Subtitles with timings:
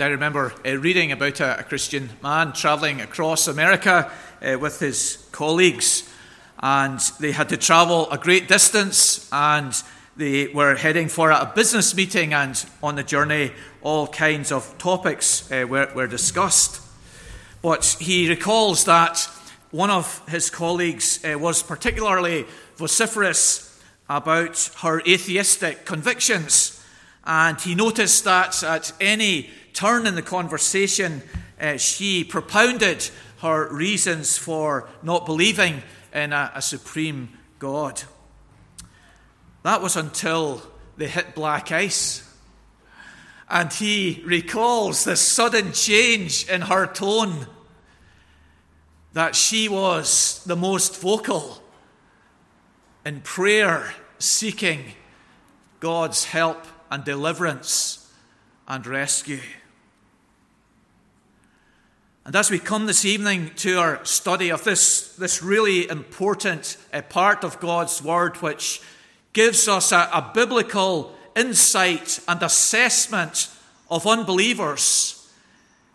[0.00, 5.28] I remember uh, reading about a, a, Christian man traveling across America uh, with his
[5.30, 6.08] colleagues,
[6.58, 9.74] and they had to travel a great distance, and
[10.16, 13.52] they were heading for a business meeting, and on the journey,
[13.82, 16.80] all kinds of topics uh, were, were discussed.
[17.60, 19.28] But he recalls that
[19.70, 22.46] one of his colleagues uh, was particularly
[22.76, 23.78] vociferous
[24.08, 26.82] about her atheistic convictions.
[27.24, 31.22] And he noticed that at any turn in the conversation,
[31.60, 38.02] uh, she propounded her reasons for not believing in a, a supreme God.
[39.62, 40.62] That was until
[40.96, 42.26] they hit black ice.
[43.48, 47.46] And he recalls the sudden change in her tone
[49.12, 51.62] that she was the most vocal
[53.04, 54.92] in prayer, seeking
[55.80, 58.12] God's help and deliverance
[58.68, 59.40] and rescue.
[62.26, 67.00] And as we come this evening to our study of this, this really important uh,
[67.02, 68.82] part of God's Word, which
[69.32, 73.48] gives us a, a biblical insight and assessment
[73.90, 75.30] of unbelievers,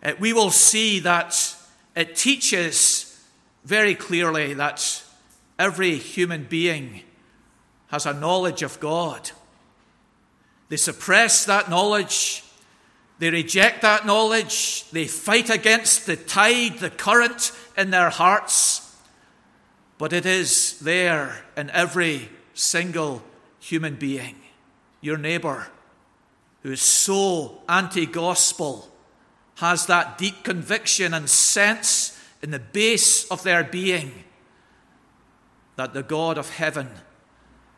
[0.02, 1.54] uh, we will see that
[1.94, 3.24] it teaches
[3.64, 5.04] very clearly that
[5.60, 7.02] every human being
[7.88, 9.30] has a knowledge of God.
[10.70, 12.42] They suppress that knowledge
[13.18, 14.84] they reject that knowledge.
[14.90, 18.94] They fight against the tide, the current in their hearts.
[19.98, 23.22] But it is there in every single
[23.58, 24.36] human being.
[25.00, 25.68] Your neighbor,
[26.62, 28.88] who is so anti gospel,
[29.56, 34.24] has that deep conviction and sense in the base of their being
[35.76, 36.90] that the God of heaven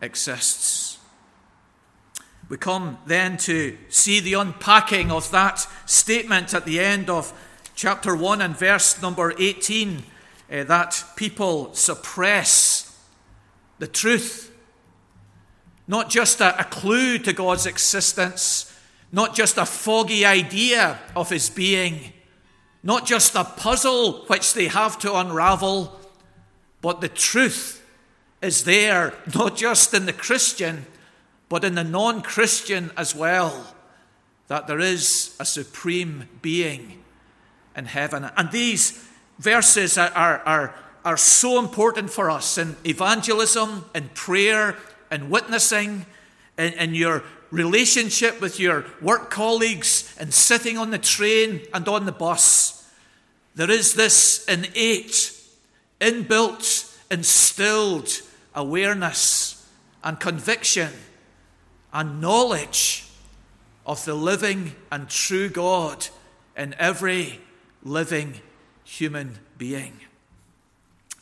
[0.01, 0.88] exists.
[2.49, 7.33] We come then to see the unpacking of that statement at the end of
[7.75, 10.03] chapter 1 and verse number 18
[10.51, 12.99] uh, that people suppress
[13.79, 14.51] the truth.
[15.87, 18.75] Not just a, a clue to God's existence,
[19.13, 22.15] not just a foggy idea of his being,
[22.83, 26.01] not just a puzzle which they have to unravel,
[26.81, 27.85] but the truth
[28.41, 30.87] is there, not just in the Christian
[31.49, 33.75] but in the non Christian as well,
[34.49, 37.03] that there is a supreme being
[37.77, 38.29] in heaven.
[38.37, 39.07] And these
[39.39, 44.77] verses are, are, are, are so important for us in evangelism, in prayer,
[45.11, 46.07] in witnessing,
[46.59, 52.05] in, in your relationship with your work colleagues, in sitting on the train and on
[52.05, 52.87] the bus.
[53.55, 55.33] There is this innate,
[56.01, 58.21] inbuilt, instilled
[58.55, 59.67] awareness
[60.03, 60.91] and conviction
[61.93, 63.05] and knowledge
[63.87, 66.07] of the living and true God
[66.57, 67.41] in every
[67.83, 68.35] living
[68.85, 70.01] human being.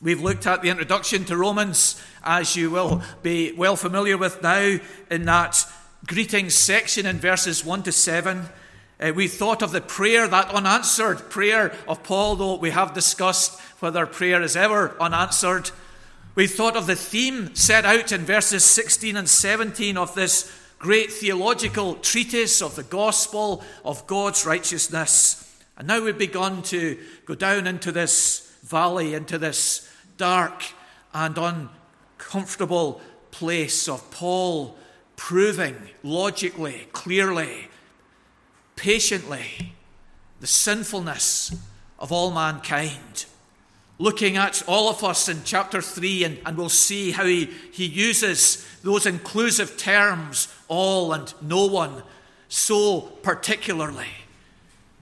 [0.02, 4.78] We've looked at the introduction to Romans, as you will be well familiar with now,
[5.10, 5.64] in that
[6.06, 8.46] greetings section in verses 1 to 7.
[9.00, 13.60] Uh, we thought of the prayer, that unanswered prayer of Paul, though we have discussed
[13.80, 15.70] whether prayer is ever unanswered.
[16.36, 21.10] We thought of the theme set out in verses 16 and 17 of this great
[21.10, 25.42] theological treatise of the gospel of God's righteousness.
[25.78, 30.62] And now we've begun to go down into this valley, into this dark
[31.14, 34.76] and uncomfortable place of Paul
[35.16, 37.68] proving logically, clearly,
[38.76, 39.72] patiently
[40.40, 41.56] the sinfulness
[41.98, 43.24] of all mankind
[43.98, 47.86] looking at all of us in chapter 3, and, and we'll see how he, he
[47.86, 52.02] uses those inclusive terms, all and no one,
[52.48, 54.06] so particularly.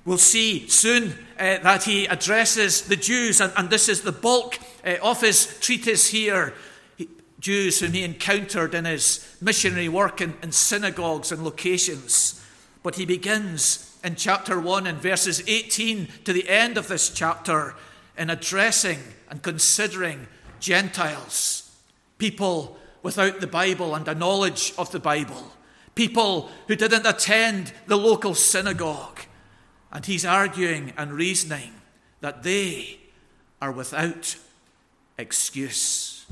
[0.05, 4.59] We'll see soon uh, that he addresses the Jews, and, and this is the bulk
[4.87, 6.55] uh, of his treatise here.
[6.97, 7.09] He,
[7.41, 12.45] Jews whom he encountered in his missionary work in, in synagogues and locations.
[12.83, 17.75] But he begins in chapter 1 and verses 18 to the end of this chapter
[18.17, 20.27] in addressing and considering
[20.61, 21.71] Gentiles,
[22.19, 25.53] people without the Bible and a knowledge of the Bible,
[25.95, 29.21] people who didn't attend the local synagogue.
[29.93, 31.73] And he's arguing and reasoning
[32.21, 32.99] that they
[33.61, 34.37] are without
[35.19, 36.27] excuse.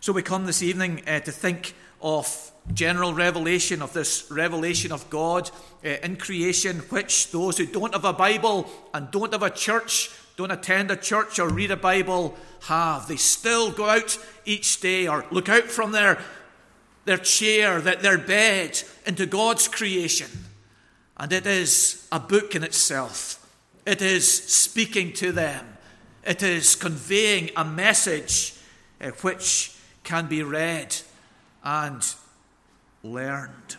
[0.00, 5.08] So we come this evening uh, to think of general revelation, of this revelation of
[5.10, 5.50] God
[5.84, 10.10] uh, in creation, which those who don't have a Bible and don't have a church,
[10.36, 13.06] don't attend a church or read a Bible, have.
[13.06, 16.18] They still go out each day or look out from their,
[17.04, 20.30] their chair, their bed, into God's creation
[21.18, 23.40] And it is a book in itself.
[23.86, 25.76] It is speaking to them.
[26.26, 28.54] It is conveying a message
[29.00, 30.96] uh, which can be read
[31.62, 32.02] and
[33.04, 33.76] learned.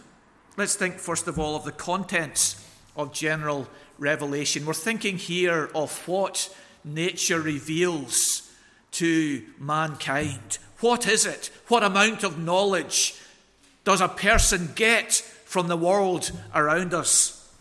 [0.56, 2.64] Let's think, first of all, of the contents
[2.96, 3.68] of general
[3.98, 4.66] revelation.
[4.66, 6.56] We're thinking here of what
[6.86, 8.50] nature reveals
[8.92, 10.60] to mankind.
[10.80, 11.50] What is it?
[11.68, 13.16] What amount of knowledge
[13.84, 17.54] does a person get from the world around us?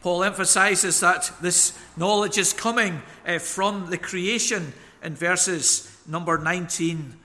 [0.00, 4.72] Paul emphasizes that this knowledge is coming uh, from the creation
[5.02, 7.16] in verses number 19.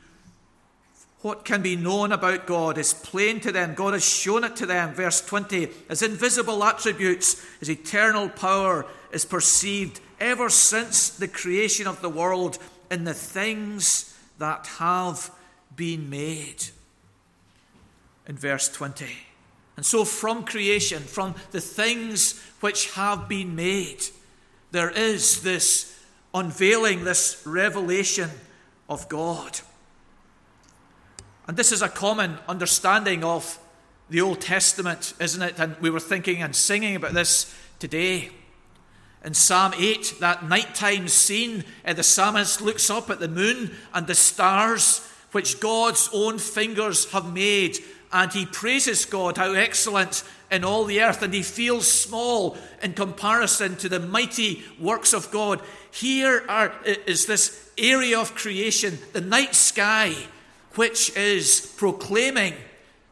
[1.24, 3.76] What can be known about God is plain to them.
[3.76, 4.94] God has shown it to them.
[4.94, 12.02] Verse 20 His invisible attributes, His eternal power is perceived ever since the creation of
[12.02, 12.58] the world
[12.92, 15.32] in the things that have
[15.74, 16.66] been made.
[18.28, 19.06] In verse 20.
[19.78, 24.04] And so, from creation, from the things which have been made,
[24.72, 25.98] there is this
[26.34, 28.30] unveiling, this revelation
[28.90, 29.62] of God.
[31.48, 33.60] And this is a common understanding of
[34.10, 35.60] the Old Testament, isn't it?
[35.60, 38.30] And we were thinking and singing about this today.
[39.26, 44.06] In Psalm 8, that nighttime scene, uh, the psalmist looks up at the moon and
[44.06, 47.80] the stars, which God's own fingers have made,
[48.12, 52.94] and he praises God, how excellent in all the earth, and he feels small in
[52.94, 55.62] comparison to the mighty works of God.
[55.92, 60.16] Here are, is this area of creation, the night sky,
[60.76, 62.54] which is proclaiming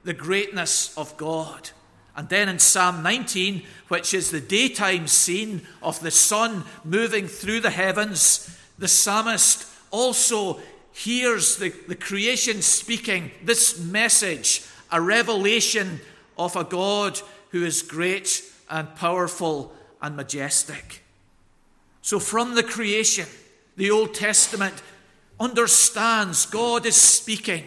[0.04, 1.70] the greatness of God.
[2.16, 7.62] And then in Psalm 19, which is the daytime scene of the sun moving through
[7.62, 10.60] the heavens, the psalmist also
[10.92, 16.02] hears the, the creation speaking this message a revelation
[16.38, 17.20] of a God
[17.50, 21.04] who is great and powerful and majestic.
[22.02, 23.28] So, from the creation,
[23.78, 24.82] the Old Testament
[25.42, 27.66] understands God is speaking.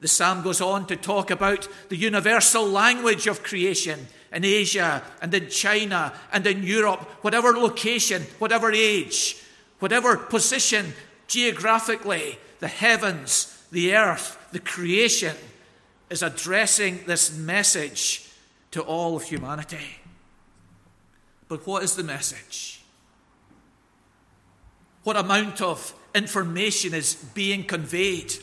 [0.00, 5.34] The psalm goes on to talk about the universal language of creation in Asia and
[5.34, 9.42] in China and in Europe, whatever location, whatever age,
[9.80, 10.92] whatever position
[11.26, 15.34] geographically, the heavens, the earth, the creation
[16.10, 18.30] is addressing this message
[18.70, 19.98] to all of humanity.
[21.48, 22.82] But what is the message?
[25.02, 28.34] What amount of information is being conveyed?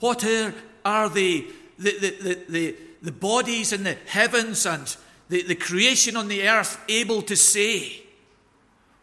[0.00, 1.46] What are, are the,
[1.78, 4.96] the, the, the, the bodies in the heavens and
[5.28, 8.02] the, the creation on the earth able to say?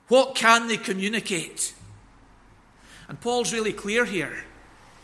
[0.07, 1.73] What can they communicate?
[3.07, 4.43] And Paul's really clear here.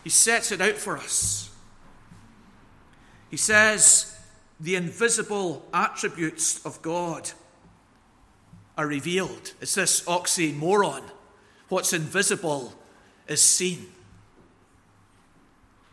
[0.04, 1.50] He sets it out for us.
[3.30, 4.18] He says
[4.60, 7.32] the invisible attributes of God
[8.78, 9.54] are revealed.
[9.62, 11.04] It's this oxymoron.
[11.70, 12.74] What's invisible
[13.28, 13.88] is seen.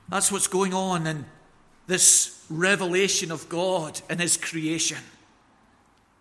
[0.08, 1.24] That's what's going on in
[1.86, 4.98] this revelation of God in His creation.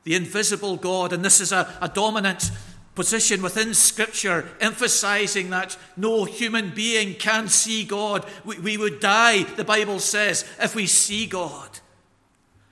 [0.04, 2.52] The invisible God, and this is a, a dominant
[2.96, 8.26] position within Scripture, emphasizing that no human being can see God.
[8.46, 11.81] We, we, would die, the Bible says, if we see God.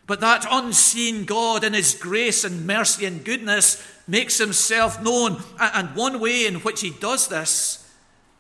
[0.09, 5.37] But that unseen God, in His grace and mercy and goodness, makes Himself known.
[5.59, 7.87] And one way in which He does this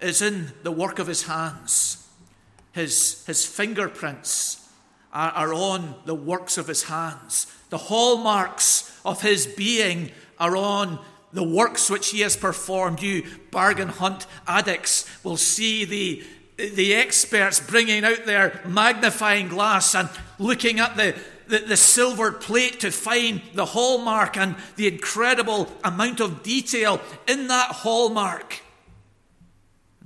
[0.01, 2.09] is in the work of His hands.
[2.71, 4.67] His, his fingerprints
[5.13, 7.45] are, are on the works of His hands.
[7.69, 10.09] The hallmarks of His being
[10.39, 10.97] are on
[11.33, 13.03] the works which he has performed.
[13.03, 16.23] You bargain hunt addicts will see the,
[16.57, 20.09] the experts bringing out their magnifying glass and
[20.39, 21.15] looking at the,
[21.49, 27.47] the, the silver plate to find the hallmark and the incredible amount of detail in
[27.47, 28.61] that hallmark.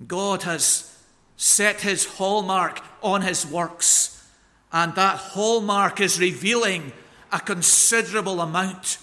[0.08, 0.98] God has
[1.38, 4.26] set his hallmark on his works,
[4.72, 6.94] and that hallmark is revealing
[7.32, 8.98] a considerable amount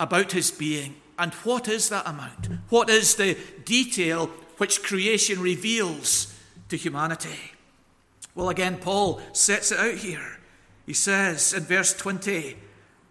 [0.00, 0.96] about his being.
[1.18, 2.48] And what is that amount?
[2.70, 6.34] What is the detail which creation reveals
[6.70, 7.52] to humanity?
[8.34, 10.38] Well, again, Paul sets it out here.
[10.86, 12.56] He says in verse 20,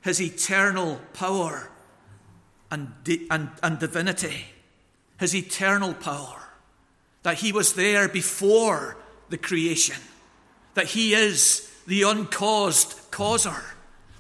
[0.02, 1.70] his eternal power
[2.70, 2.92] and,
[3.32, 4.46] and, and divinity,
[5.20, 6.50] his eternal power,
[7.24, 8.98] that he was there before
[9.30, 9.96] the creation,
[10.74, 13.64] that he is the uncaused causer,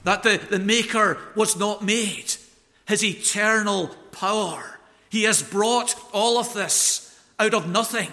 [0.04, 2.36] that the, the maker was not made,
[2.88, 4.80] his eternal power.
[5.10, 8.10] He has brought all of this out of nothing.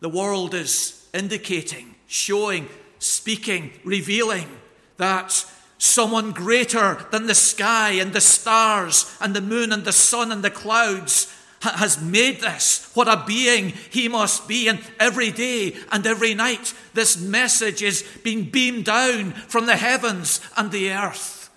[0.00, 2.68] The world is indicating, showing,
[3.06, 4.48] speaking, revealing
[4.96, 5.44] that
[5.78, 10.42] someone greater than the sky and the stars and the moon and the sun and
[10.42, 12.90] the clouds has made this.
[12.94, 14.68] What a being he must be.
[14.68, 20.40] And every day and every night, this message is being beamed down from the heavens
[20.56, 21.50] and the earth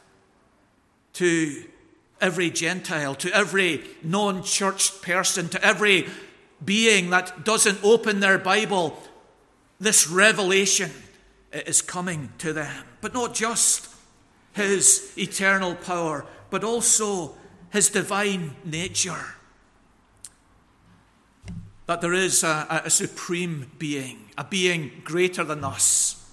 [1.14, 1.66] to
[2.22, 6.08] every Gentile, to every non churched person, to every
[6.64, 9.02] being that doesn't open their Bible.
[9.80, 10.92] This revelation
[11.52, 12.86] is coming to them.
[13.02, 13.90] But not just
[14.54, 17.36] his eternal power, but also
[17.72, 19.36] his divine nature.
[21.86, 26.32] That there is a, a, supreme being, a being greater than us,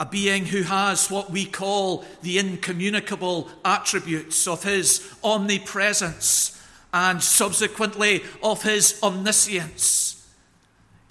[0.00, 6.58] a being who has what we call the incommunicable attributes of his omnipresence
[6.92, 10.21] and subsequently of his omniscience.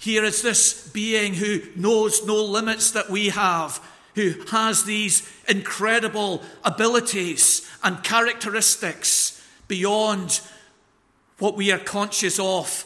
[0.02, 3.80] Here is this being who knows no limits that we have,
[4.16, 10.40] who has these incredible abilities and characteristics beyond
[11.38, 12.84] what we are conscious of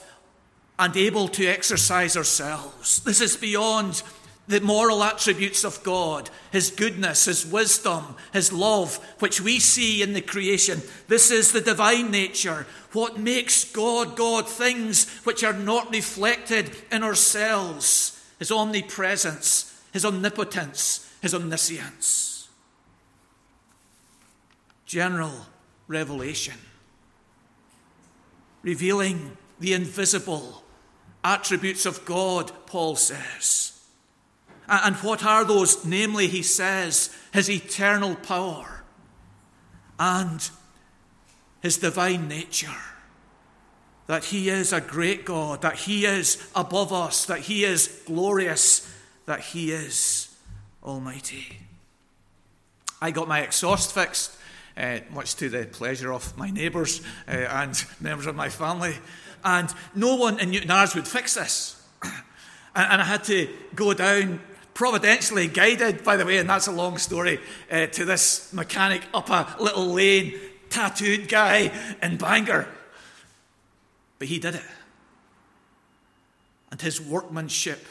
[0.78, 3.00] and able to exercise ourselves.
[3.00, 4.02] This is beyond
[4.48, 10.12] the moral attributes of God, His goodness, His wisdom, His love, which we see in
[10.12, 10.82] the creation.
[11.08, 12.66] This is the divine nature.
[12.92, 14.48] What makes God God?
[14.48, 22.48] Things which are not reflected in ourselves His omnipresence, His omnipotence, His omniscience.
[24.84, 25.46] General
[25.88, 26.54] revelation,
[28.62, 30.62] revealing the invisible
[31.24, 33.75] attributes of God, Paul says.
[34.68, 35.85] And what are those?
[35.85, 38.82] Namely, he says, his eternal power
[39.99, 40.49] and
[41.61, 42.76] his divine nature.
[44.06, 48.92] That he is a great God, that he is above us, that he is glorious,
[49.26, 50.35] that he is
[50.85, 51.58] almighty.
[53.00, 54.37] I got my exhaust fixed,
[54.76, 58.94] uh, much to the pleasure of my neighbours uh, and members of my family.
[59.44, 61.82] And no one in Newtownards would fix this.
[62.75, 64.40] and I had to go down
[64.76, 67.40] providentially guided, by the way, and that's a long story,
[67.73, 72.68] uh, to this mechanic up a little lane, tattooed guy in Bangor.
[74.18, 74.62] But he did it.
[76.71, 77.87] And his workmanship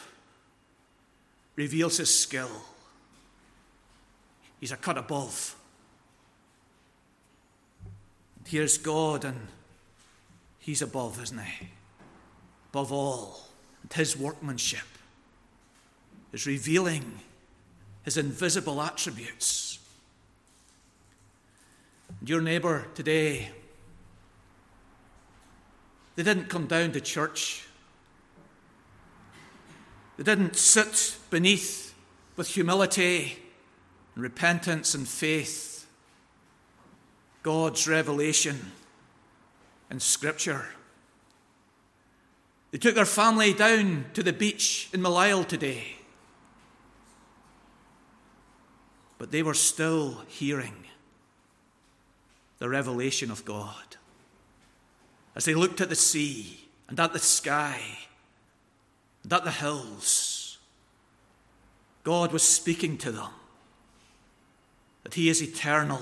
[1.55, 2.51] reveals his skill.
[4.59, 5.55] He's a cut above.
[8.45, 9.47] Here's God, and
[10.59, 11.69] he's above, isn't he?
[12.69, 13.47] Above all.
[13.81, 14.85] And his workmanship
[16.35, 17.19] is revealing
[18.03, 19.79] his invisible attributes.
[22.19, 23.51] And your neighbour today,
[26.17, 27.65] they didn't come down to church.
[30.17, 31.95] They didn't sit beneath
[32.35, 33.37] with humility
[34.13, 35.87] and repentance and faith
[37.43, 38.73] God's revelation
[39.89, 40.65] in Scripture.
[42.71, 45.95] They took their family down to the beach in Millisle today.
[49.25, 50.85] But they were still hearing
[52.59, 53.97] the revelation of God.
[55.35, 57.81] As they looked at the sea and at the sky
[59.23, 60.59] and at the hills,
[62.03, 63.31] God was speaking to them
[65.01, 66.01] that He is eternal,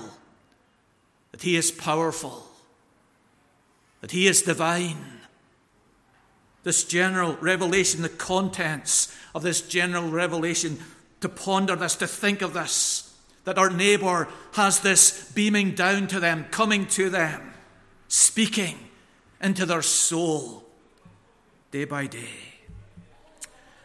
[1.32, 2.46] that He is powerful,
[4.02, 5.02] that He is divine.
[6.62, 10.78] This general revelation, the contents of this general revelation,
[11.22, 13.03] to ponder this, to think of this
[13.44, 17.54] that our neighbour has this beaming down to them, coming to them,
[18.08, 18.78] speaking
[19.40, 20.64] into their soul
[21.70, 22.28] day by day.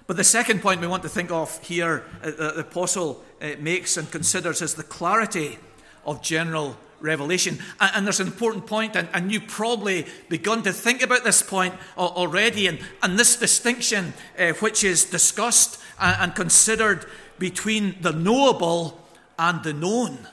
[0.08, 3.96] But the second point we want to think of here, uh, the apostle uh, makes
[3.96, 5.60] and considers, is the clarity
[6.06, 7.60] of general revelation.
[7.80, 11.42] And, and there's an important point, and, and you've probably begun to think about this
[11.42, 17.06] point already, and, and this distinction uh, which is discussed and, and considered
[17.38, 19.00] between the knowable
[19.40, 20.28] and the known.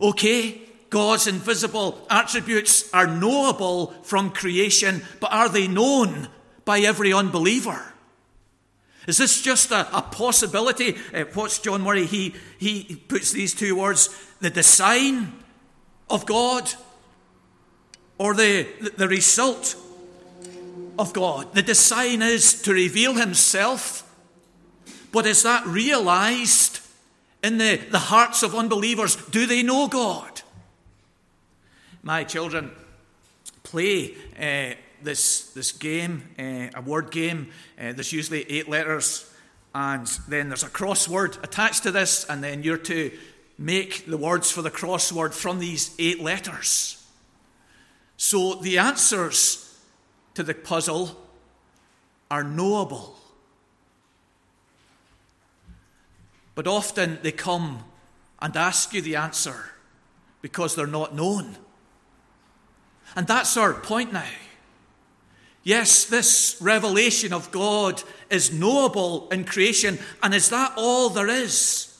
[0.00, 6.28] Okay, God's invisible attributes are knowable from creation, but are they known
[6.64, 7.92] by every unbeliever?
[9.08, 10.96] Is this just a, a possibility?
[11.12, 12.06] Uh, what's John Murray?
[12.06, 14.08] He, he puts these two words
[14.40, 15.32] the design
[16.08, 16.72] of God
[18.18, 19.74] or the, the result
[20.98, 21.54] of God.
[21.54, 24.08] The design is to reveal Himself,
[25.10, 26.81] but is that realized
[27.42, 29.16] in the, the hearts of unbelievers?
[29.16, 30.42] Do they know God?
[32.02, 32.70] My children
[33.62, 37.50] play uh, this, this game, uh, a word game.
[37.78, 39.32] Uh, there's usually eight letters
[39.74, 43.10] And then there's a crossword attached to this, and then you're to
[43.58, 47.02] make the words for the crossword from these eight letters.
[48.16, 49.78] So the answers
[50.34, 51.16] to the puzzle
[52.30, 53.16] are knowable.
[56.54, 57.84] But often they come
[58.40, 59.72] and ask you the answer
[60.42, 61.56] because they're not known.
[63.14, 64.24] And that's our point now.
[65.62, 71.96] Yes, this revelation of God is knowable in creation, and is that all there is?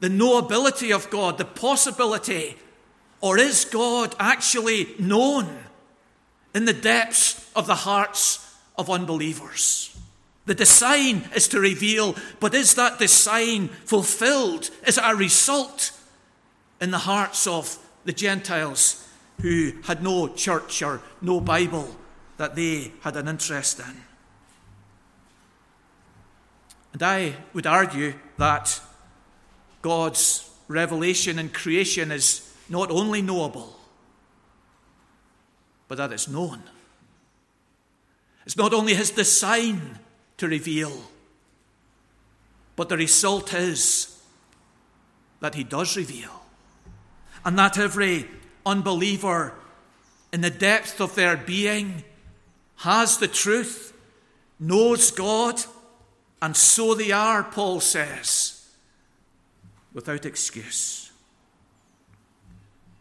[0.00, 2.56] The knowability of God, the possibility,
[3.22, 5.58] or is God actually known
[6.54, 9.95] in the depths of the hearts of unbelievers?
[10.46, 14.70] The design is to reveal, but is that design fulfilled?
[14.86, 15.90] Is it a result
[16.80, 19.06] in the hearts of the Gentiles
[19.42, 21.96] who had no church or no Bible
[22.36, 24.02] that they had an interest in?
[26.92, 28.80] And I would argue that
[29.82, 33.78] God's revelation in creation is not only knowable,
[35.88, 36.62] but that it's known.
[38.44, 39.98] It's not only his design
[40.38, 40.92] to reveal.
[42.74, 44.22] But the result is
[45.40, 46.42] that he does reveal.
[47.44, 48.28] And that every
[48.64, 49.54] unbeliever,
[50.32, 52.04] in the depth of their being,
[52.76, 53.92] has the truth,
[54.58, 55.62] knows God,
[56.42, 58.68] and so they are, Paul says,
[59.94, 61.10] without excuse.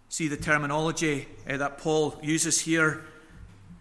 [0.07, 3.03] See the terminology uh, that Paul uses here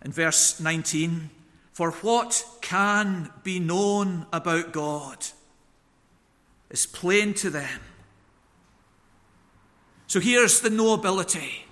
[0.04, 1.30] in verse 19.
[1.74, 5.26] For what can be known about God
[6.70, 7.80] is plain to them.
[10.06, 11.64] So here's the knowability.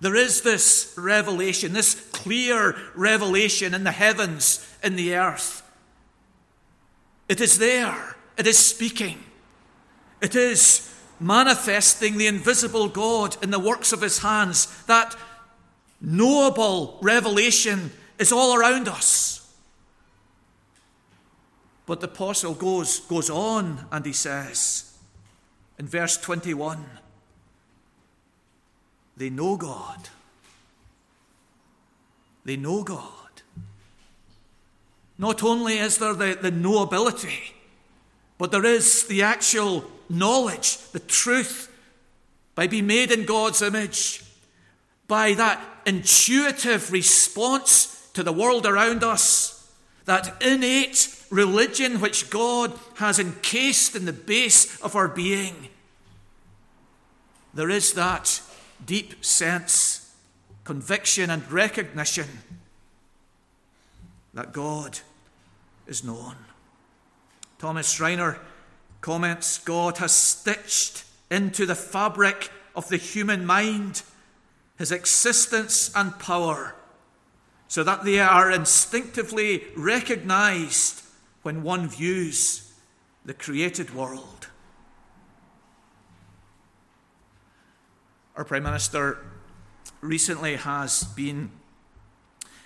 [0.00, 5.62] There is this revelation, this clear revelation in the heavens, in the earth.
[7.28, 9.22] It is there, it is speaking,
[10.20, 14.66] it is manifesting the invisible God in the works of his hands.
[14.86, 15.14] That
[16.00, 19.50] knowable revelation is all around us.
[21.86, 24.96] But the apostle goes, goes on and he says
[25.78, 26.84] in verse 21
[29.16, 30.08] they know God.
[32.44, 33.02] They know God.
[35.18, 37.52] Not only is there the, the knowability,
[38.38, 41.70] but there is the actual knowledge, the truth,
[42.54, 44.24] by being made in God's image,
[45.06, 49.70] by that intuitive response to the world around us,
[50.04, 55.68] that innate religion which God has encased in the base of our being,
[57.54, 58.42] there is that
[58.84, 60.14] deep sense,
[60.64, 62.28] conviction, and recognition
[64.34, 65.00] that God
[65.86, 66.36] is known.
[67.58, 68.38] Thomas Schreiner
[69.00, 74.02] comments God has stitched into the fabric of the human mind
[74.78, 76.74] his existence and power
[77.70, 81.02] so that they are instinctively recognized
[81.42, 82.72] when one views
[83.24, 84.48] the created world.
[88.34, 89.18] Our Prime Minister
[90.00, 91.52] recently has been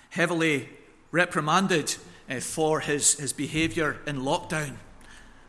[0.09, 0.69] heavily
[1.11, 4.77] reprimanded uh, for his, his behaviour in lockdown.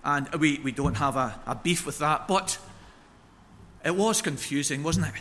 [0.04, 2.58] And we, we don't have a, a beef with that, but
[3.86, 5.14] it was confusing, wasn't it?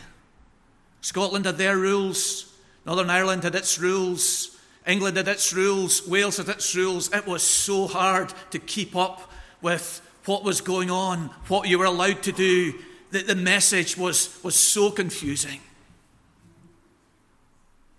[1.00, 2.52] Scotland had their rules,
[2.86, 7.12] Northern Ireland had its rules, England had its rules, Wales had its rules.
[7.12, 11.86] It was so hard to keep up with what was going on, what you were
[11.86, 12.74] allowed to do.
[13.12, 15.62] that the message was, was so confusing.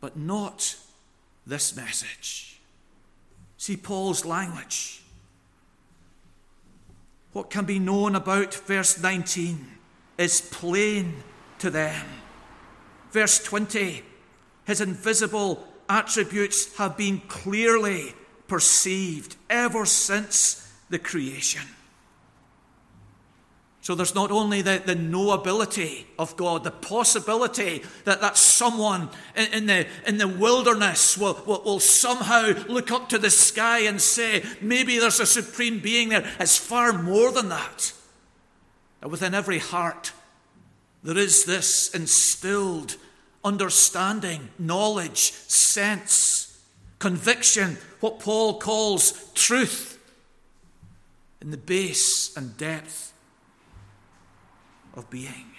[0.01, 0.77] But not
[1.47, 2.61] this message.
[3.57, 5.03] See Paul's language.
[7.33, 9.67] What can be known about verse 19
[10.19, 11.23] is plain
[11.61, 12.07] to them.
[13.11, 14.03] Verse 20
[14.67, 18.15] his invisible attributes have been clearly
[18.49, 21.63] perceived ever since the creation.
[23.81, 29.53] So there's not only the, the knowability of God, the possibility that, that someone in,
[29.53, 34.01] in the, in the wilderness will, will, will, somehow look up to the sky and
[34.01, 36.29] say, maybe there's a supreme being there.
[36.41, 37.93] It's far more than that.
[39.03, 40.11] That within every heart,
[41.05, 42.97] there is this instilled
[43.47, 46.61] understanding, knowledge, sense,
[46.99, 49.99] conviction, what Paul calls truth
[51.41, 53.13] in the base and depth
[54.95, 55.53] of being.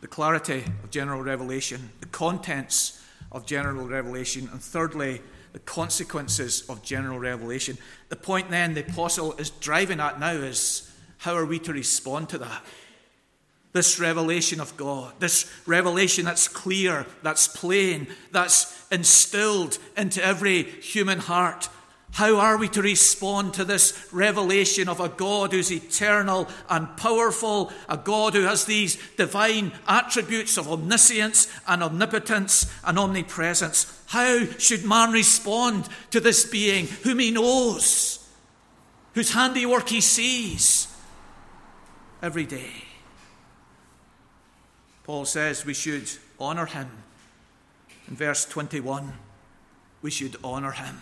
[0.00, 5.22] The clarity of general revelation, the contents of general revelation, and thirdly,
[5.54, 7.78] the consequences of general revelation.
[8.10, 12.28] The point then the apostle is driving at now is how are we to respond
[12.28, 12.62] to that?
[13.76, 21.18] This revelation of God, this revelation that's clear, that's plain, that's instilled into every human
[21.18, 21.68] heart.
[22.12, 27.70] How are we to respond to this revelation of a God who's eternal and powerful,
[27.86, 34.02] a God who has these divine attributes of omniscience and omnipotence and omnipresence?
[34.06, 38.26] How should man respond to this being whom he knows,
[39.12, 40.88] whose handiwork he sees
[42.22, 42.85] every day?
[45.06, 46.90] Paul says we should honour him.
[48.08, 49.12] In verse 21,
[50.02, 50.98] we should honour him.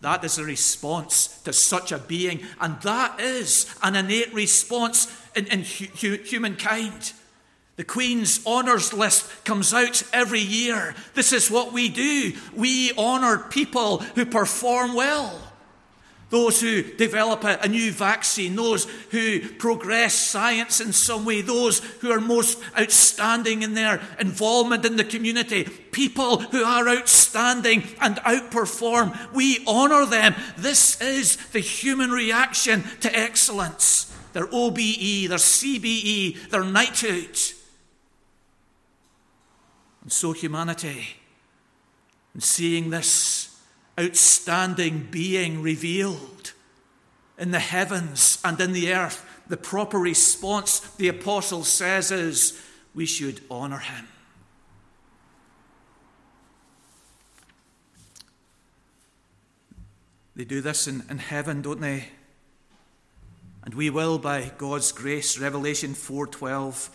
[0.00, 5.46] That is a response to such a being, and that is an innate response in,
[5.48, 7.12] in hu- humankind.
[7.76, 10.94] The Queen's honours list comes out every year.
[11.12, 12.32] This is what we do.
[12.56, 15.38] We honour people who perform well
[16.32, 22.10] those who develop a, new vaccine, those who progress science in some way, those who
[22.10, 29.14] are most outstanding in their involvement in the community, people who are outstanding and outperform.
[29.34, 30.34] We honour them.
[30.56, 34.10] This is the human reaction to excellence.
[34.32, 37.38] Their OBE, their CBE, their knighthood.
[40.00, 41.08] And so humanity,
[42.34, 43.51] in seeing this,
[43.98, 46.52] outstanding being revealed
[47.38, 52.60] in the heavens and in the earth, the proper response, the apostle says, is
[52.94, 54.08] we should honor him.
[60.34, 62.08] They do this in, in heaven, don't they?
[63.64, 66.88] And we will, by God's grace, Revelation 4:12,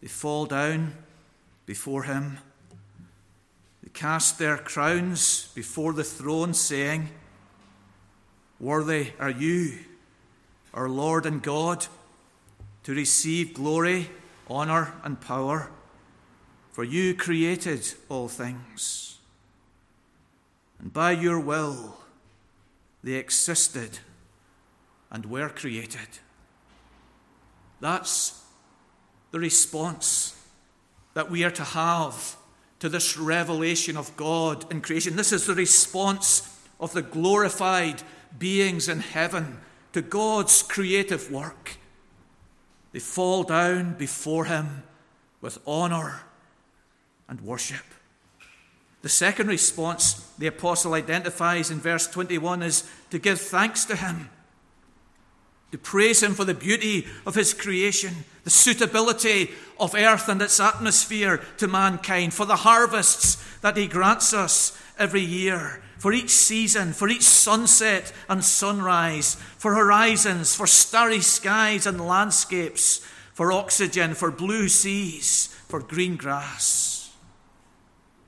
[0.00, 0.94] they fall down
[1.64, 2.38] before him
[3.94, 7.10] cast their crowns before the throne, saying,
[8.58, 9.78] Worthy are you,
[10.72, 11.86] our Lord and God,
[12.84, 14.10] to receive glory,
[14.48, 15.70] honour, and power,
[16.70, 19.18] for you created all things.
[20.78, 21.96] And by your will
[23.02, 23.98] they existed
[25.10, 26.18] and were created.
[27.80, 28.44] That's
[29.32, 30.40] the response
[31.14, 32.36] that we are to have
[32.82, 35.14] to this revelation of God in creation.
[35.14, 38.02] This is the response of the glorified
[38.36, 39.60] beings in heaven
[39.92, 41.76] to God's creative work.
[42.90, 44.82] They fall down before Him
[45.40, 46.22] with honour
[47.28, 47.84] and worship.
[49.02, 54.28] The second response the apostle identifies in verse 21 is to give thanks to Him
[55.72, 60.60] to praise Him for the beauty of His creation, the suitability of earth and its
[60.60, 66.92] atmosphere to mankind, for the harvests that He grants us every year, for each season,
[66.92, 72.98] for each sunset and sunrise, for horizons, for starry skies and landscapes,
[73.32, 77.12] for oxygen, for blue seas, for green grass.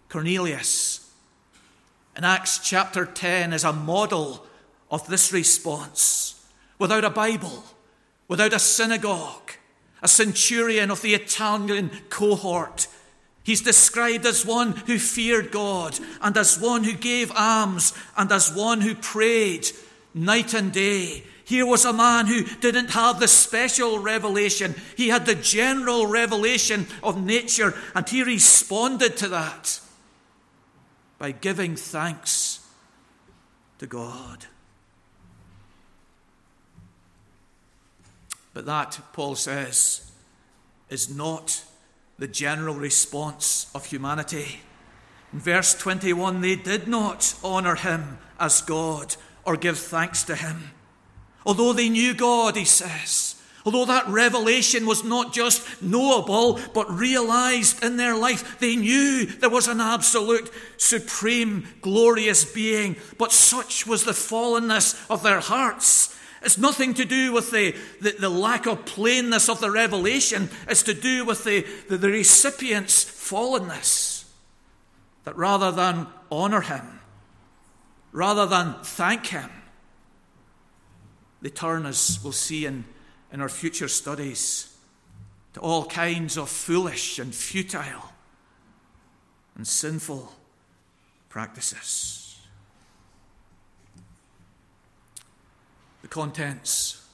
[0.09, 1.11] Cornelius
[2.17, 4.47] in Acts chapter 10 is a model
[4.91, 6.44] of this response
[6.79, 7.65] without a Bible,
[8.29, 9.53] without a synagogue,
[10.03, 12.87] a centurion of the Italian cohort.
[13.43, 18.55] He's described as one who feared God, and as one who gave alms, and as
[18.55, 19.69] one who prayed
[20.15, 21.25] night and day.
[21.45, 24.75] Here was a man who didn't have the special revelation.
[24.97, 29.81] He had the general revelation of nature, and he responded to that
[31.19, 32.61] by giving thanks
[33.79, 34.47] to God.
[38.55, 40.13] But that, Paul says,
[40.89, 41.63] is not
[42.19, 44.61] the general response of humanity.
[45.33, 50.71] In verse 21, they did not honour him as God or give thanks to him.
[51.45, 53.35] Although they knew God, he says,
[53.67, 59.51] although that revelation was not just knowable, but realized in their life, they knew there
[59.51, 62.95] was an absolute, supreme, glorious being.
[63.19, 66.14] But such was the fallenness of their hearts
[66.45, 70.51] it's nothing to do with the, the, the, lack of plainness of the revelation.
[70.69, 74.25] It's to do with the, the, the recipient's fallenness.
[75.25, 77.01] That rather than honour him,
[78.13, 79.51] rather than thank him,
[81.41, 82.85] they turn, as we'll see in,
[83.33, 84.77] in our future studies,
[85.55, 88.13] to all kinds of foolish and futile
[89.57, 90.33] and sinful
[91.29, 92.25] practices.
[96.04, 97.05] the contents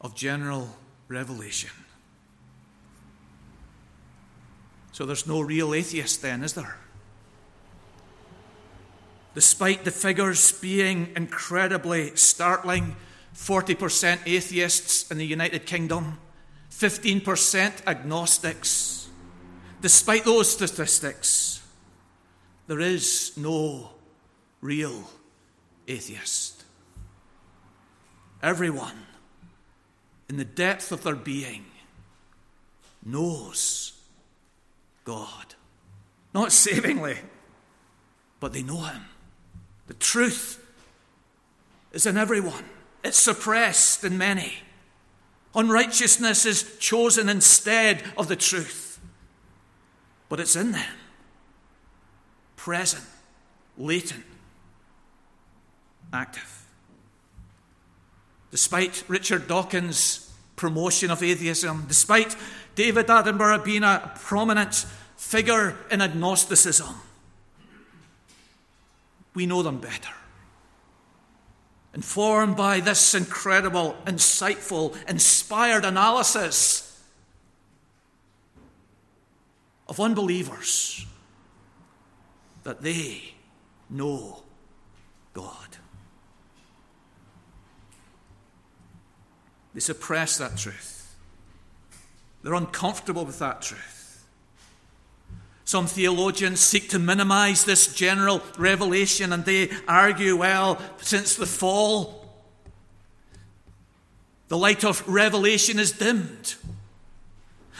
[0.00, 0.68] of general
[1.06, 1.70] revelation.
[4.90, 6.76] So there's no real atheist then, is there?
[9.34, 12.96] despite the figures being incredibly startling
[13.34, 16.18] 40% atheists in the United Kingdom,
[16.70, 19.08] 15% agnostics.
[19.80, 21.62] Despite those statistics,
[22.66, 23.90] there is no
[24.60, 25.10] real
[25.88, 26.61] atheist.
[28.42, 29.06] Everyone,
[30.28, 31.64] in the depth of their being,
[33.04, 33.92] knows
[35.04, 35.54] God.
[36.34, 37.18] Not savingly,
[38.40, 39.04] but they know Him.
[39.86, 40.58] The truth
[41.92, 42.64] is in everyone,
[43.04, 44.54] it's suppressed in many.
[45.54, 48.98] Unrighteousness is chosen instead of the truth,
[50.30, 50.94] but it's in them,
[52.56, 53.04] present,
[53.76, 54.24] latent,
[56.10, 56.51] active.
[58.52, 62.36] Despite Richard Dawkins' promotion of atheism, despite
[62.74, 64.86] David Attenborough being a prominent
[65.16, 66.94] figure in agnosticism,
[69.34, 70.12] we know them better.
[71.94, 77.02] Informed by this incredible, insightful, inspired analysis
[79.88, 81.06] of unbelievers,
[82.64, 83.34] that they
[83.88, 84.42] know
[85.32, 85.61] God.
[89.74, 91.14] They suppress that truth.
[92.42, 94.24] They're uncomfortable with that truth.
[95.64, 102.22] Some theologians seek to minimize this general revelation and they argue well, since the fall,
[104.48, 106.56] the light of revelation is dimmed.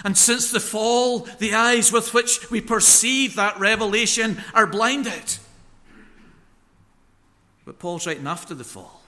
[0.05, 5.37] And since the fall, the eyes with which we perceive that revelation are blinded.
[7.67, 9.02] But Paul's writing after the fall.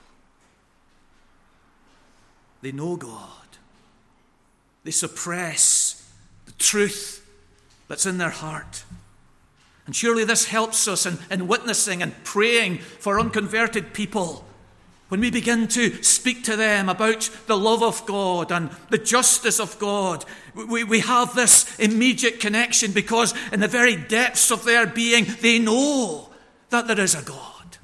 [2.65, 3.59] They know God,
[4.85, 6.11] they suppress
[6.47, 7.23] the truth
[7.89, 8.85] that's in their heart.
[9.85, 14.47] And surely this helps us in, in witnessing and praying for unconverted people.
[15.09, 19.61] When we begin to speak to them about the love of God and the justice
[19.61, 20.25] of God,
[20.55, 25.59] we, we have this immediate connection because, in the very depths of their being, they
[25.59, 26.31] know
[26.71, 27.77] that there is a God.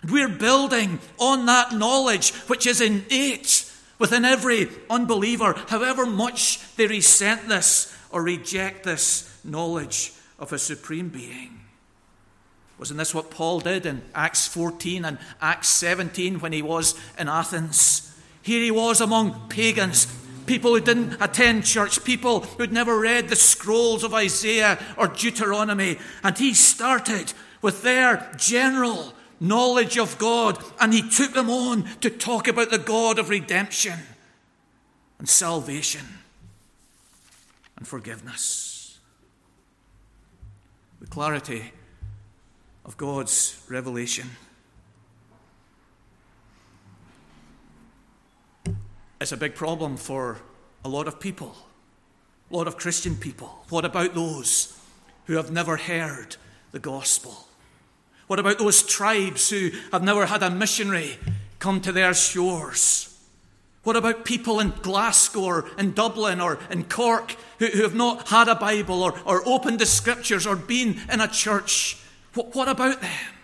[0.00, 3.66] And we're building on that knowledge which is innate
[3.98, 11.08] within every unbeliever, however much they resent this or reject this knowledge of a supreme
[11.08, 11.60] being.
[12.78, 17.28] Wasn't this what Paul did in Acts 14 and Acts 17 when he was in
[17.28, 18.14] Athens?
[18.40, 20.06] Here he was among pagans,
[20.46, 25.98] people who didn't attend church, people who'd never read the scrolls of Isaiah or Deuteronomy,
[26.22, 32.10] and he started with their general knowledge of God, and he took them on to
[32.10, 33.98] talk about the God of redemption
[35.18, 36.04] and salvation
[37.76, 38.98] and forgiveness.
[41.00, 41.72] The clarity
[42.84, 44.30] of God's revelation
[49.20, 50.38] is a big problem for
[50.84, 51.56] a lot of people,
[52.50, 53.64] a lot of Christian people.
[53.68, 54.78] What about those
[55.26, 56.36] who have never heard
[56.72, 57.47] the gospel?
[58.28, 61.18] What about those tribes who have never had a missionary
[61.58, 63.18] come to their shores?
[63.82, 68.28] What about people in Glasgow or in Dublin or in Cork who, who have not
[68.28, 71.98] had a Bible or, or opened the scriptures or been in a church?
[72.34, 73.34] What, what about them?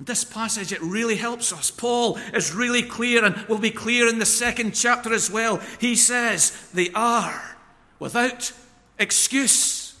[0.00, 1.70] This passage, it really helps us.
[1.70, 5.60] Paul is really clear and will be clear in the second chapter as well.
[5.78, 7.56] He says, They are
[8.00, 8.52] without
[8.98, 9.96] excuse.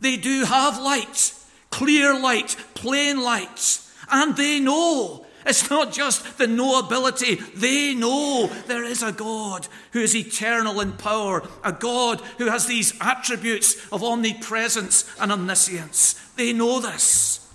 [0.00, 1.34] They do have light,
[1.76, 7.38] clear light, plain light, and they know it's not just the knowability.
[7.54, 12.66] They know there is a God who is eternal in power, a God who has
[12.66, 16.14] these attributes of omnipresence and omniscience.
[16.36, 17.46] They know this.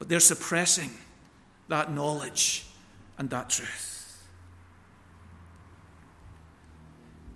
[0.00, 0.90] But they're suppressing
[1.68, 2.66] that knowledge
[3.16, 4.22] and that truth.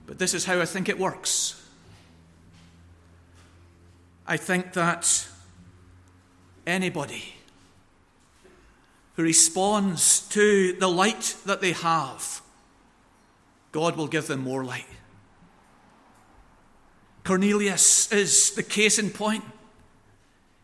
[0.07, 1.58] But this is how I think it works.
[4.31, 5.27] I think that
[6.67, 7.35] anybody
[9.17, 12.43] who responds to the light that they have,
[13.73, 14.85] God will give them more light.
[17.25, 19.45] Cornelius is the case in point.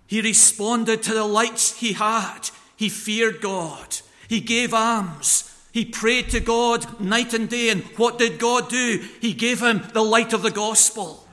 [0.07, 2.51] He responded to the light he had.
[2.77, 3.97] He feared God.
[4.29, 5.51] He gave alms.
[5.73, 7.71] He prayed to God night and day.
[7.71, 9.03] And what did God do?
[9.23, 11.24] He gave him the light of the gospel.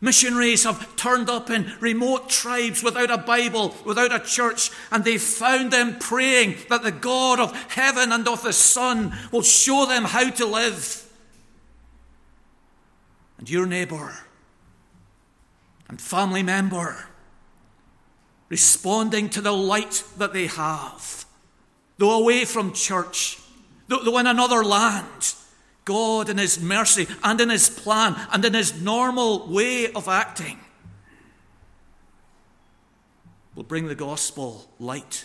[0.00, 5.20] Missionaries have turned up in remote tribes without a Bible, without a church, and they've
[5.20, 10.04] found them praying that the God of heaven and of the sun will show them
[10.04, 11.04] how to live.
[13.38, 14.14] And your neighbour
[15.88, 17.08] and family member
[18.48, 21.24] responding to the light that they have.
[21.98, 23.38] Though away from church,
[23.88, 25.34] though in another land,
[25.88, 30.60] God in His mercy and in His plan and in His normal way of acting
[33.54, 35.24] will bring the gospel light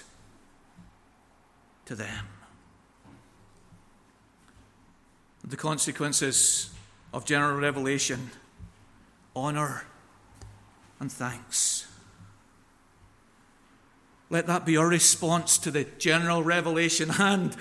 [1.85, 2.27] to them.
[5.43, 6.71] The consequences
[7.13, 8.31] of general revelation
[9.35, 9.83] honour
[11.01, 11.87] and thanks.
[14.29, 17.53] Let that be our response to the general revelation and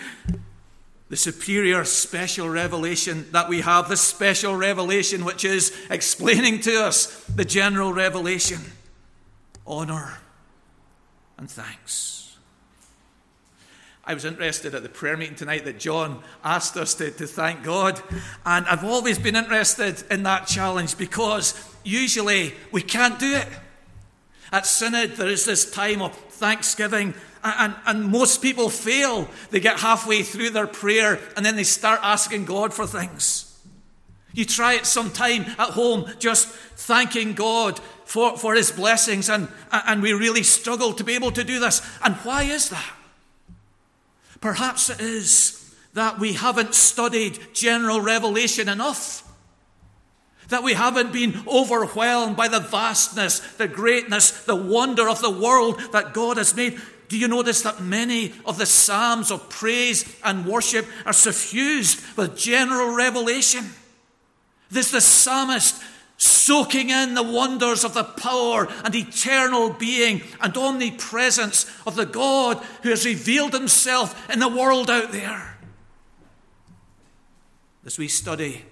[1.12, 7.22] the superior special revelation that we have, the special revelation which is explaining to us
[7.24, 8.58] the general revelation.
[9.66, 10.20] Honour
[11.36, 12.38] and thanks.
[14.06, 17.62] I was interested at the prayer meeting tonight that John asked us to, to thank
[17.62, 18.00] God.
[18.46, 23.48] And I've always been interested in that challenge because usually we can't do it.
[24.50, 27.12] At Synod, there is this time of thanksgiving,
[27.44, 29.28] and, and, most people fail.
[29.50, 33.48] They get halfway through their prayer and then they start asking God for things.
[34.32, 40.02] You try it sometime at home, just thanking God for, for his blessings, and, and
[40.02, 41.80] we really struggle to be able to do this.
[42.04, 42.94] And why is that?
[44.40, 49.28] Perhaps it is that we haven't studied general revelation enough.
[50.48, 55.80] That we haven't been overwhelmed by the vastness, the greatness, the wonder of the world
[55.92, 56.80] that God has made.
[57.12, 62.38] Do you notice that many of the Psalms of praise and worship are suffused with
[62.38, 63.66] general revelation?
[64.70, 65.82] This the psalmist
[66.16, 72.56] soaking in the wonders of the power and eternal being and omnipresence of the God
[72.82, 75.58] who has revealed himself in the world out there.
[77.84, 78.64] As we study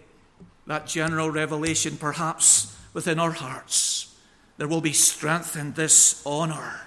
[0.66, 4.16] that general revelation, perhaps within our hearts,
[4.56, 6.86] there will be strength in this honour,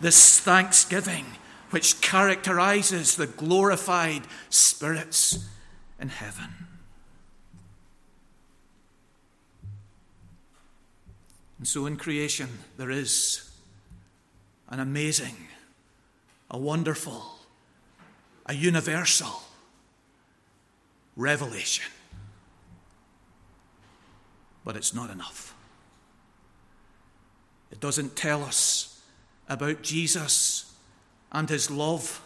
[0.00, 1.26] this thanksgiving,
[1.70, 5.46] which characterizes the glorified spirits
[6.00, 6.66] in heaven.
[11.58, 13.50] And so in creation, there is
[14.68, 15.36] an amazing,
[16.50, 17.24] a wonderful,
[18.46, 19.42] a universal
[21.16, 21.90] revelation.
[24.64, 25.54] But it's not enough.
[27.72, 28.87] It doesn't tell us
[29.48, 30.74] about Jesus
[31.32, 32.22] and his love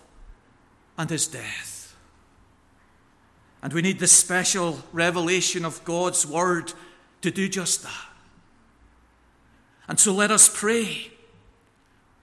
[0.98, 1.96] and his death.
[3.62, 6.72] And we need the special revelation of God's word
[7.20, 8.08] to do just that.
[9.88, 11.12] And so let us pray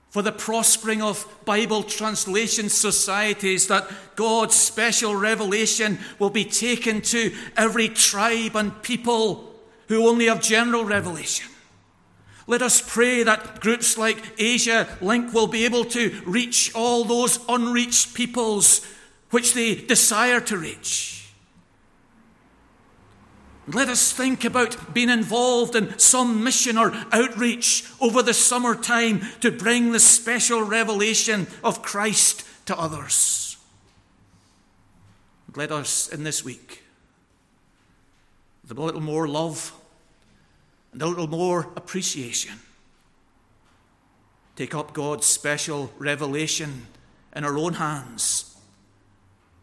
[0.09, 7.31] for the prospering of Bible translation societies, that God's special revelation will be taken to
[7.55, 9.53] every tribe and people
[9.88, 11.49] who only have general revelation.
[12.49, 17.39] Let us pray that groups like Asia Link will be able to reach all those
[17.47, 18.83] unreached peoples
[19.29, 21.29] which they desire to reach.
[23.67, 29.51] Let us think about being involved in some mission or outreach over the summertime to
[29.51, 33.57] bring the special revelation of Christ to others.
[35.55, 36.81] Let us, in this week,
[38.67, 39.78] with a little more love
[40.91, 42.60] and a little more appreciation,
[44.56, 46.88] take up God's special revelation
[47.36, 48.58] in our own hands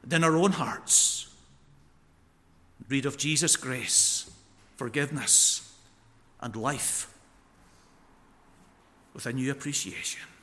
[0.03, 1.27] and in our own hearts
[2.89, 4.31] Read of Jesus' grace,
[4.77, 5.75] forgiveness,
[6.41, 7.13] and life
[9.13, 10.27] with a new appreciation.